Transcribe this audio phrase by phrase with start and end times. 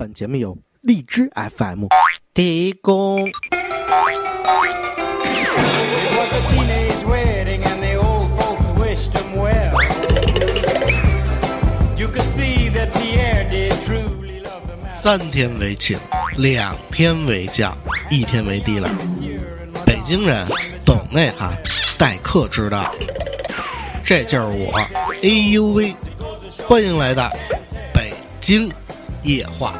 [0.00, 1.84] 本节目由荔枝 FM
[2.32, 3.28] 提供。
[3.28, 3.34] It
[6.16, 9.74] was a teenage wedding and the old folks wished him well.
[11.98, 14.90] You could see that Pierre did truly love the man.
[14.90, 15.98] 三天为请，
[16.38, 17.76] 两天为将，
[18.10, 18.88] 一天为低了。
[19.84, 20.48] 北京人
[20.82, 21.54] 懂内涵，
[21.98, 22.90] 待客之道。
[24.02, 24.72] 这就是我，
[25.22, 25.94] 哎呦喂！
[26.66, 27.28] 欢迎来到
[27.92, 28.72] 北京
[29.22, 29.74] 液化